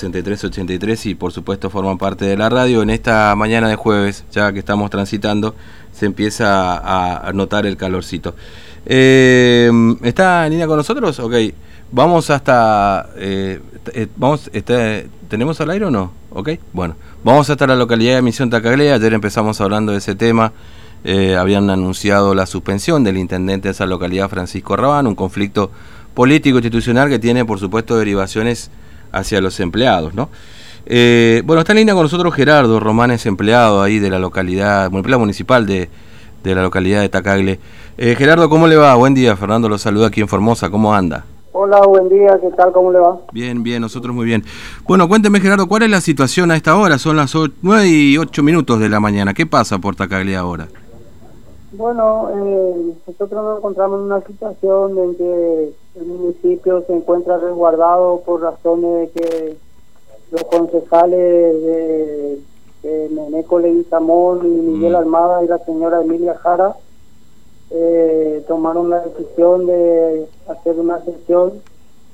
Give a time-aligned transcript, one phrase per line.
[0.00, 2.82] 6383 y por supuesto forman parte de la radio.
[2.82, 5.56] En esta mañana de jueves, ya que estamos transitando,
[5.92, 8.36] se empieza a notar el calorcito.
[8.86, 9.68] Eh,
[10.04, 11.18] ¿Está en línea con nosotros?
[11.18, 11.34] Ok,
[11.90, 13.10] vamos hasta...
[13.16, 13.60] Eh,
[13.92, 16.12] eh, vamos, está, ¿Tenemos al aire o no?
[16.30, 16.94] Ok, bueno,
[17.24, 18.94] vamos hasta la localidad de Misión Tacaglea.
[18.94, 20.52] Ayer empezamos hablando de ese tema.
[21.36, 25.72] habían anunciado la suspensión del intendente de esa localidad, Francisco Rabán, un conflicto
[26.14, 28.70] político institucional que tiene, por supuesto, derivaciones
[29.12, 30.28] hacia los empleados, ¿no?
[30.86, 34.86] Eh, bueno, está en línea con nosotros Gerardo Román, es empleado ahí de la localidad,
[34.86, 35.88] empleado municipal de,
[36.42, 37.60] de la localidad de Tacagle.
[37.98, 38.94] Eh, Gerardo, ¿cómo le va?
[38.94, 41.24] Buen día, Fernando lo saluda aquí en Formosa, ¿cómo anda?
[41.52, 42.72] Hola, buen día, ¿qué tal?
[42.72, 43.18] ¿Cómo le va?
[43.32, 44.44] Bien, bien, nosotros muy bien.
[44.86, 46.98] Bueno, cuénteme Gerardo, ¿cuál es la situación a esta hora?
[46.98, 49.34] Son las 9 y 8 minutos de la mañana.
[49.34, 50.68] ¿Qué pasa por Tacagle ahora?
[51.72, 58.20] Bueno, eh, nosotros nos encontramos en una situación en que el municipio se encuentra resguardado
[58.24, 59.56] por razones de que
[60.30, 62.38] los concejales de,
[62.82, 64.96] de Neneco Leguizamón y Miguel mm.
[64.96, 66.76] Almada y la señora Emilia Jara
[67.70, 71.54] eh, tomaron la decisión de hacer una sesión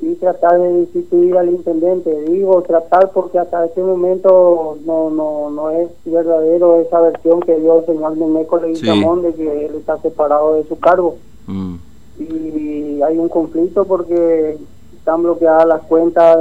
[0.00, 2.10] y tratar de instituir al intendente.
[2.22, 7.80] Digo tratar porque hasta este momento no no no es verdadero esa versión que dio
[7.80, 11.16] el señor Neneco Leguizamón de que él está separado de su cargo.
[11.46, 11.76] Mm.
[12.18, 14.58] Y hay un conflicto porque
[14.96, 16.38] están bloqueadas las cuentas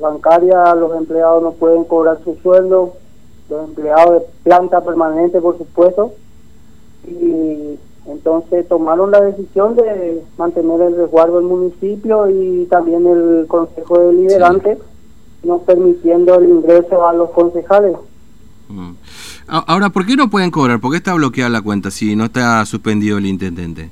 [0.00, 2.94] bancarias, los empleados no pueden cobrar su sueldo,
[3.48, 6.12] los empleados de planta permanente, por supuesto.
[7.06, 13.98] Y entonces tomaron la decisión de mantener el resguardo del municipio y también el Consejo
[13.98, 14.78] Deliberante,
[15.42, 17.96] no permitiendo el ingreso a los concejales.
[18.68, 18.92] Mm.
[19.46, 20.80] Ahora, ¿por qué no pueden cobrar?
[20.80, 23.90] ¿Por qué está bloqueada la cuenta si no está suspendido el intendente?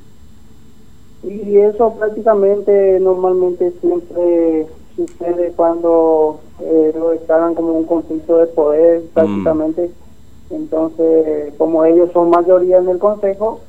[1.23, 9.07] Y eso prácticamente normalmente siempre sucede cuando eh, están como un conflicto de poder mm.
[9.15, 9.91] prácticamente.
[10.51, 13.61] Entonces, como ellos son mayoría en el Consejo,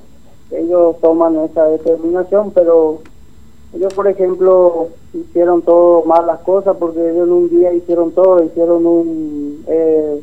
[0.52, 3.00] ellos toman esa determinación, pero
[3.74, 8.44] ellos, por ejemplo, hicieron todo mal las cosas porque ellos en un día hicieron todo,
[8.44, 10.22] hicieron un, eh,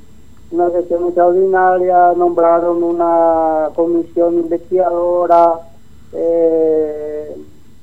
[0.52, 5.60] una sesión extraordinaria, nombraron una comisión investigadora,
[6.12, 7.09] eh,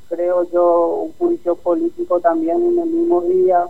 [0.10, 3.66] creo yo, un juicio político también en el mismo día,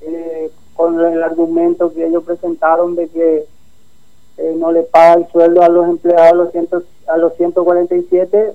[0.00, 3.46] eh, con el argumento que ellos presentaron de que
[4.38, 8.52] eh, no le paga el sueldo a los empleados a los, ciento, a los 147,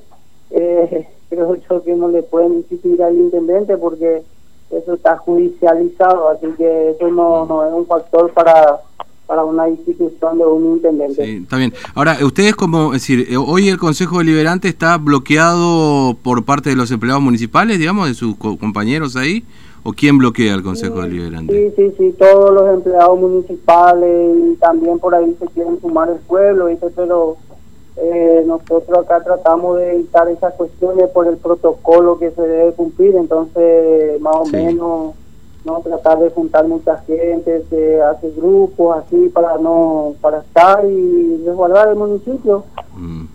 [0.51, 4.23] eh, creo yo que no le pueden instituir al intendente porque
[4.71, 8.79] eso está judicializado, así que eso no, no es un factor para
[9.27, 11.25] para una institución de un intendente.
[11.25, 11.73] Sí, está bien.
[11.95, 16.75] Ahora, ustedes como, es decir, eh, hoy el Consejo Deliberante está bloqueado por parte de
[16.75, 19.43] los empleados municipales, digamos, de sus compañeros ahí,
[19.85, 21.53] ¿O quién bloquea el Consejo Deliberante?
[21.53, 26.19] Sí, sí, sí, todos los empleados municipales y también por ahí se quieren sumar el
[26.19, 27.35] pueblo, pero
[27.97, 33.13] eh, nosotros acá tratamos de evitar esas cuestiones por el protocolo que se debe cumplir,
[33.15, 35.15] entonces más o menos
[35.65, 41.43] no tratar de juntar mucha gente, se hace grupos así para no para estar y
[41.45, 42.65] resguardar el municipio.
[42.95, 43.25] Mm.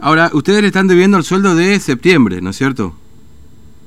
[0.00, 2.94] Ahora, ustedes le están debiendo el sueldo de septiembre, ¿no es cierto?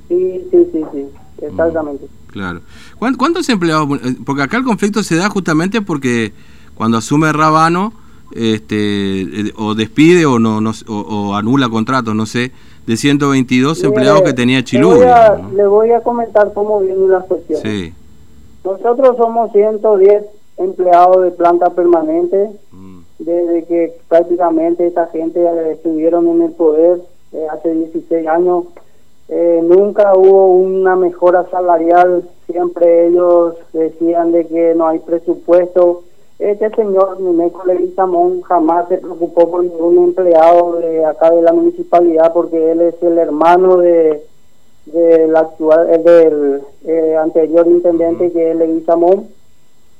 [0.07, 1.05] Sí, sí, sí, sí.
[1.41, 2.07] Exactamente.
[2.27, 2.61] claro.
[2.97, 3.89] ¿Cuántos empleados?
[4.03, 6.33] Eh, porque acá el conflicto se da justamente porque
[6.75, 7.93] cuando asume Rabano,
[8.31, 12.51] este, eh, o despide o no, o, anula contratos, no sé,
[12.85, 15.01] de 122 empleados que tenía Chilú.
[15.55, 17.61] Le, voy a comentar cómo viene la cuestión.
[17.61, 17.93] Sí.
[18.63, 20.23] Nosotros somos 110
[20.57, 22.99] empleados de planta permanente mm.
[23.19, 25.41] desde que prácticamente esta gente
[25.71, 27.01] estuvieron en el poder
[27.33, 28.65] eh, hace 16 años
[29.27, 36.03] eh, nunca hubo una mejora salarial, siempre ellos decían de que no hay presupuesto.
[36.37, 42.33] Este señor Nimeco Leguizamón jamás se preocupó por ningún empleado de acá de la municipalidad
[42.33, 44.23] porque él es el hermano de
[44.85, 49.29] del actual eh, del eh, anterior intendente que es Leguizamón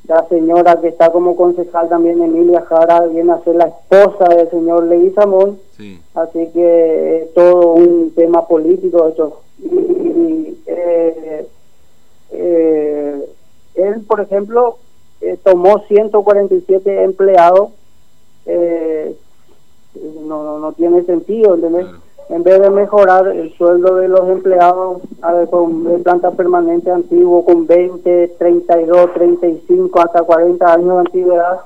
[0.08, 4.50] la señora que está como concejal también, Emilia Jara, viene a ser la esposa del
[4.52, 5.60] señor Leguizamón.
[5.76, 6.00] Sí.
[6.14, 9.42] Así que es todo un tema político eso.
[9.60, 11.48] Y, eh,
[12.32, 13.30] eh,
[13.76, 14.78] él, por ejemplo,
[15.22, 17.70] eh, tomó 147 empleados.
[20.28, 21.88] no, no, no tiene sentido, ¿entendés?
[22.30, 25.02] en vez de mejorar el sueldo de los empleados
[25.50, 31.60] con de planta permanente antiguo con 20, 32, 35 hasta 40 años de antigüedad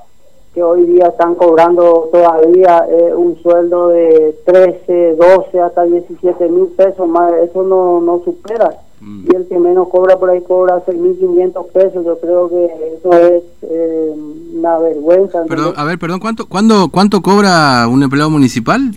[0.52, 6.66] que hoy día están cobrando todavía eh, un sueldo de 13, 12 hasta 17 mil
[6.68, 8.70] pesos más, eso no, no supera.
[9.00, 9.24] Mm.
[9.30, 12.04] Y el que menos cobra por ahí cobra 6.500 pesos.
[12.04, 12.64] Yo creo que
[12.98, 14.14] eso es eh,
[14.54, 15.44] una vergüenza.
[15.44, 18.92] Perdón, a ver, perdón, ¿cuánto, cuándo, ¿cuánto cobra un empleado municipal?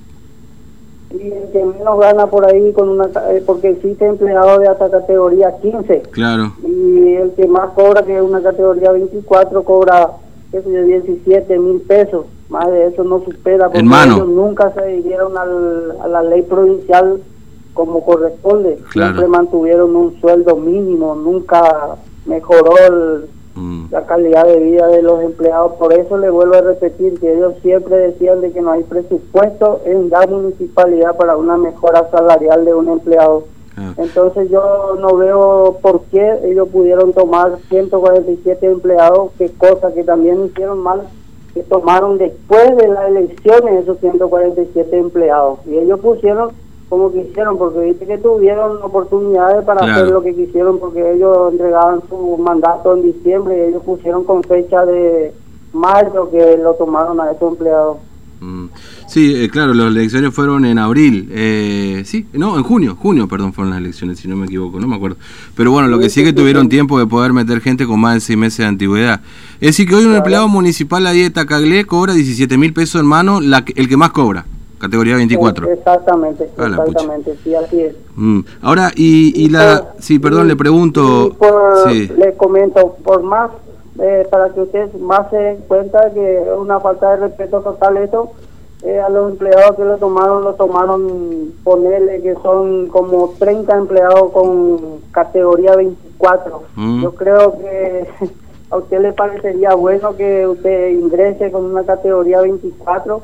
[1.12, 4.90] Y el que menos gana por ahí, con una eh, porque existe empleado de hasta
[4.90, 6.02] categoría 15.
[6.12, 6.54] Claro.
[6.68, 10.10] Y el que más cobra, que es una categoría 24, cobra
[10.62, 12.26] sé yo, 17 mil pesos.
[12.50, 17.22] Más de eso no supera, porque ellos nunca se adhirieron a la ley provincial
[17.74, 18.80] como corresponde.
[18.92, 22.76] Siempre mantuvieron un sueldo mínimo, nunca mejoró
[23.56, 23.86] mm.
[23.92, 25.74] la calidad de vida de los empleados.
[25.74, 29.82] Por eso le vuelvo a repetir que ellos siempre decían de que no hay presupuesto
[29.86, 33.46] en la municipalidad para una mejora salarial de un empleado.
[33.76, 33.94] Ah.
[33.98, 40.46] Entonces yo no veo por qué ellos pudieron tomar 147 empleados, que cosa que también
[40.46, 41.08] hicieron mal,
[41.56, 45.60] que tomaron después de las elecciones esos 147 empleados.
[45.66, 46.52] Y ellos pusieron
[46.94, 52.02] como quisieron, porque viste que tuvieron oportunidades para hacer lo que quisieron, porque ellos entregaban
[52.08, 55.34] su mandato en diciembre y ellos pusieron con fecha de
[55.74, 57.98] mayo que lo tomaron a esos empleados.
[58.42, 58.66] Mm.
[59.08, 63.54] Sí, eh, claro, las elecciones fueron en abril, eh, sí, no, en junio, junio, perdón,
[63.54, 65.18] fueron las elecciones, si no me equivoco, no me acuerdo.
[65.56, 68.14] Pero bueno, lo que sí es que tuvieron tiempo de poder meter gente con más
[68.14, 69.22] de seis meses de antigüedad.
[69.56, 73.08] Es decir, que hoy un empleado municipal a dieta Caglé cobra 17 mil pesos en
[73.08, 74.46] mano, la, el que más cobra
[74.84, 75.72] categoría 24.
[75.72, 77.96] Exactamente, exactamente, sí, así es.
[78.18, 78.42] Mm.
[78.62, 79.94] Ahora, y, y la...
[80.00, 81.38] sí, perdón, le pregunto...
[81.88, 83.52] Le comento, por más,
[84.00, 87.96] eh, para que ustedes más se den cuenta que es una falta de respeto total
[87.96, 88.32] esto,
[88.84, 94.34] eh, a los empleados que lo tomaron, lo tomaron, ponerle que son como 30 empleados
[94.34, 96.64] con categoría 24.
[96.76, 97.04] Mm.
[97.04, 98.06] Yo creo que
[98.70, 103.24] a usted le parecería bueno que usted ingrese con una categoría 24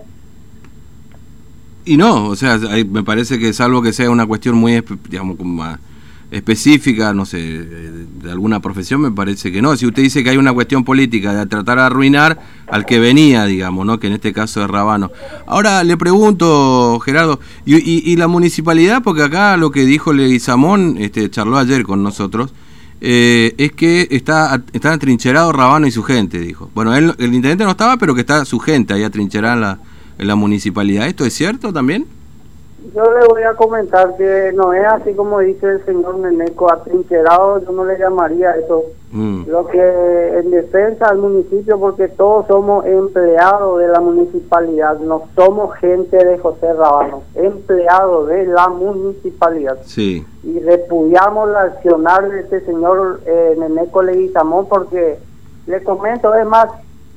[1.86, 5.80] y no, o sea, me parece que salvo que sea una cuestión muy, digamos, más
[6.32, 9.76] específica, no sé, de alguna profesión, me parece que no.
[9.76, 13.46] Si usted dice que hay una cuestión política de tratar de arruinar al que venía,
[13.46, 14.00] digamos, ¿no?
[14.00, 15.12] Que en este caso es Rabano.
[15.48, 21.58] Ahora le pregunto, Gerardo, y, la municipalidad, porque acá lo que dijo Leguizamón, este, charló
[21.58, 22.54] ayer con nosotros,
[23.02, 26.70] eh, es que está, está atrincherado Rabano y su gente, dijo.
[26.76, 29.80] Bueno, él, el intendente no estaba, pero que está su gente ahí atrincherada en la
[30.20, 31.08] en la municipalidad.
[31.08, 32.06] ¿Esto es cierto también?
[32.96, 37.64] Yo le voy a comentar que no es así como dice el señor Neneco, atrincherado,
[37.64, 38.84] yo no le llamaría eso.
[39.12, 39.48] Mm.
[39.48, 45.76] Lo que en defensa al municipio, porque todos somos empleados de la municipalidad, no somos
[45.76, 49.78] gente de José Rabano, empleados de la municipalidad.
[49.84, 50.26] Sí.
[50.44, 55.20] Y repudiamos la accionar de este señor eh, Neneco Leguizamón porque
[55.68, 56.70] le comento, es más,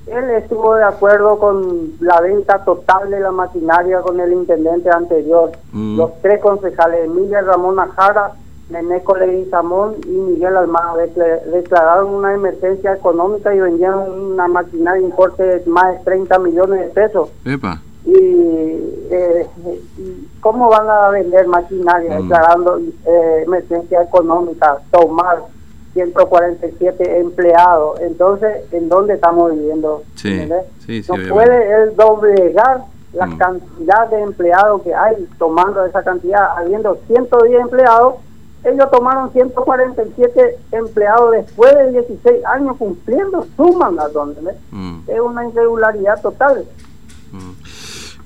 [0.06, 5.52] él estuvo de acuerdo con la venta total de la maquinaria con el intendente anterior.
[5.72, 5.96] Mm.
[5.96, 8.32] Los tres concejales, Miguel Ramón Ajara,
[8.70, 10.94] Neneco Leguizamón y Miguel Almada,
[11.52, 16.86] declararon una emergencia económica y vendieron una maquinaria importe de más de 30 millones de
[16.88, 17.30] pesos.
[18.04, 19.46] Y, eh,
[20.40, 22.22] cómo van a vender maquinaria mm.
[22.22, 25.44] declarando eh, emergencia económica, tomar
[25.92, 28.00] 147 empleados.
[28.00, 30.02] Entonces, ¿en dónde estamos viviendo?
[30.24, 33.38] no puede él doblegar la mm.
[33.38, 38.14] cantidad de empleados que hay tomando esa cantidad, habiendo 110 empleados,
[38.64, 44.34] ellos tomaron 147 empleados después de 16 años cumpliendo su mandato.
[44.70, 45.00] Mm.
[45.08, 46.64] Es una irregularidad total.
[47.32, 47.52] Mm.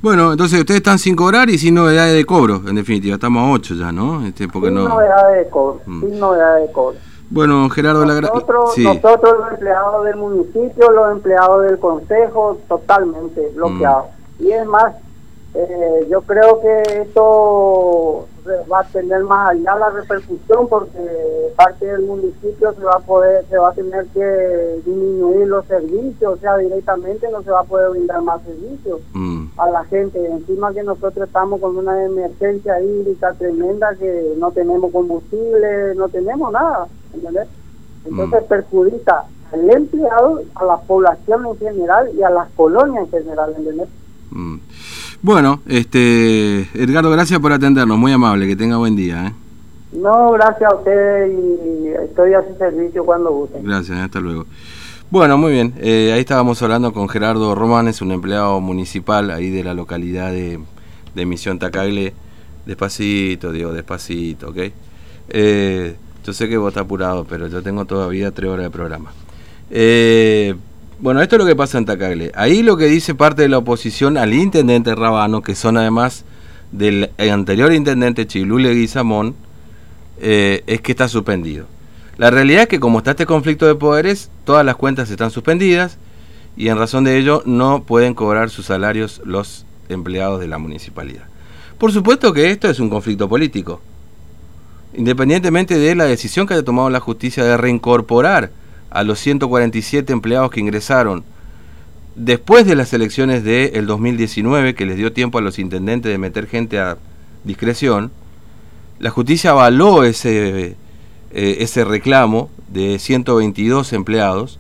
[0.02, 3.52] Bueno, entonces ustedes están sin cobrar y sin novedades de cobro, en definitiva, estamos a
[3.52, 4.24] 8 ya, ¿no?
[4.26, 6.98] Este, porque sin novedades de cobro, sin novedades de cobro.
[7.28, 14.06] Bueno, Gerardo, nosotros, nosotros los empleados del municipio, los empleados del consejo, totalmente bloqueados.
[14.38, 14.44] Mm.
[14.44, 14.94] Y es más,
[15.54, 17.35] eh, yo creo que esto
[18.70, 23.44] va a tener más allá la repercusión porque parte del municipio se va a poder,
[23.48, 27.64] se va a tener que disminuir los servicios, o sea, directamente no se va a
[27.64, 29.46] poder brindar más servicios mm.
[29.56, 30.24] a la gente.
[30.24, 36.52] Encima que nosotros estamos con una emergencia hídrica tremenda que no tenemos combustible, no tenemos
[36.52, 37.48] nada, ¿entendés?
[38.04, 38.48] Entonces mm.
[38.48, 43.88] perjudica al empleado, a la población en general y a las colonias en general, ¿entendés?
[45.22, 49.26] Bueno, este Edgardo, gracias por atendernos, muy amable, que tenga buen día.
[49.26, 49.32] ¿eh?
[49.92, 53.58] No, gracias a usted y estoy a su servicio cuando guste.
[53.62, 54.46] Gracias, hasta luego.
[55.10, 59.50] Bueno, muy bien, eh, ahí estábamos hablando con Gerardo Román, es un empleado municipal ahí
[59.50, 60.58] de la localidad de,
[61.14, 62.12] de Misión Tacagle.
[62.66, 64.56] Despacito, digo, despacito, ¿ok?
[65.28, 69.12] Eh, yo sé que vos estás apurado, pero yo tengo todavía tres horas de programa.
[69.70, 70.56] Eh,
[70.98, 72.32] bueno, esto es lo que pasa en Tacagle.
[72.34, 76.24] Ahí lo que dice parte de la oposición al intendente Rabano, que son además
[76.72, 79.34] del anterior intendente Chilule Guizamón,
[80.20, 81.66] eh, es que está suspendido.
[82.16, 85.98] La realidad es que como está este conflicto de poderes, todas las cuentas están suspendidas
[86.56, 91.24] y en razón de ello no pueden cobrar sus salarios los empleados de la municipalidad.
[91.76, 93.82] Por supuesto que esto es un conflicto político,
[94.94, 98.50] independientemente de la decisión que haya tomado la justicia de reincorporar
[98.90, 101.24] a los 147 empleados que ingresaron
[102.16, 106.46] después de las elecciones del 2019, que les dio tiempo a los intendentes de meter
[106.46, 106.96] gente a
[107.44, 108.10] discreción,
[108.98, 110.76] la justicia avaló ese,
[111.32, 114.58] eh, ese reclamo de 122 empleados.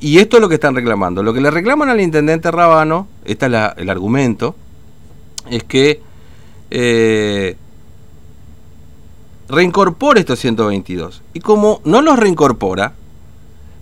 [0.00, 1.22] Y esto es lo que están reclamando.
[1.22, 4.56] Lo que le reclaman al intendente Rabano, este es el argumento,
[5.50, 6.00] es que
[6.70, 7.56] eh,
[9.50, 11.22] reincorpore estos 122.
[11.34, 12.94] Y como no los reincorpora,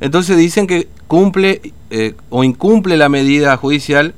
[0.00, 4.14] entonces dicen que cumple eh, o incumple la medida judicial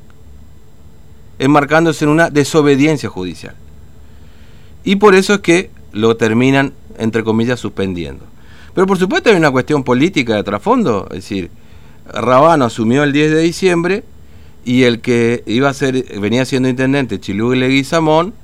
[1.39, 3.55] enmarcándose en una desobediencia judicial.
[4.85, 8.25] Y por eso es que lo terminan, entre comillas, suspendiendo.
[8.75, 11.51] Pero por supuesto hay una cuestión política de trasfondo, es decir,
[12.13, 14.05] Rabano asumió el 10 de diciembre
[14.65, 18.35] y el que iba a ser, venía siendo intendente, Chilugue Leguizamón,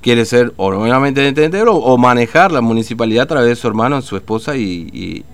[0.00, 4.16] quiere ser o nuevamente intendente o, manejar la municipalidad a través de su hermano, su
[4.16, 5.24] esposa y,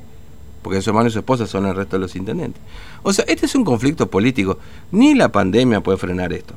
[0.67, 2.61] porque su hermano y su esposa son el resto de los intendentes.
[3.05, 4.59] O sea, este es un conflicto político.
[4.91, 6.55] Ni la pandemia puede frenar esto.